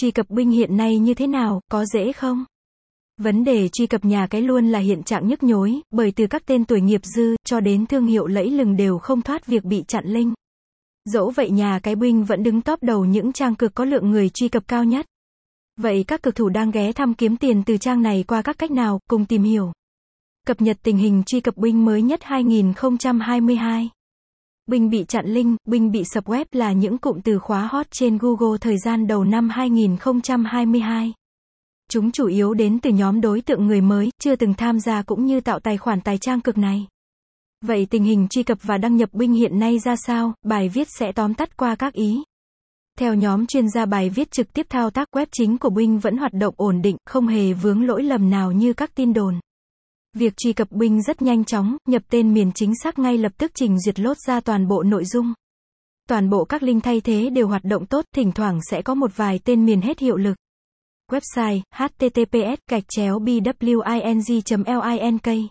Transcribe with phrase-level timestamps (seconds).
[0.00, 2.44] truy cập Bing hiện nay như thế nào, có dễ không?
[3.16, 6.42] Vấn đề truy cập nhà cái luôn là hiện trạng nhức nhối, bởi từ các
[6.46, 9.84] tên tuổi nghiệp dư, cho đến thương hiệu lẫy lừng đều không thoát việc bị
[9.88, 10.34] chặn link.
[11.04, 14.28] Dẫu vậy nhà cái Bing vẫn đứng top đầu những trang cực có lượng người
[14.28, 15.06] truy cập cao nhất.
[15.76, 18.70] Vậy các cực thủ đang ghé thăm kiếm tiền từ trang này qua các cách
[18.70, 19.72] nào, cùng tìm hiểu.
[20.46, 23.90] Cập nhật tình hình truy cập Bing mới nhất 2022.
[24.70, 28.18] Binh bị chặn link, binh bị sập web là những cụm từ khóa hot trên
[28.18, 31.12] Google thời gian đầu năm 2022.
[31.90, 35.24] Chúng chủ yếu đến từ nhóm đối tượng người mới, chưa từng tham gia cũng
[35.24, 36.86] như tạo tài khoản tài trang cực này.
[37.64, 40.32] Vậy tình hình truy cập và đăng nhập Bing hiện nay ra sao?
[40.42, 42.22] Bài viết sẽ tóm tắt qua các ý.
[42.98, 46.16] Theo nhóm chuyên gia bài viết trực tiếp thao tác web chính của Bing vẫn
[46.16, 49.34] hoạt động ổn định, không hề vướng lỗi lầm nào như các tin đồn.
[50.14, 53.50] Việc truy cập Bing rất nhanh chóng, nhập tên miền chính xác ngay lập tức
[53.54, 55.32] trình duyệt lốt ra toàn bộ nội dung.
[56.08, 59.16] Toàn bộ các link thay thế đều hoạt động tốt, thỉnh thoảng sẽ có một
[59.16, 60.36] vài tên miền hết hiệu lực.
[61.10, 63.52] Website https gạch chéo bwing
[65.00, 65.48] link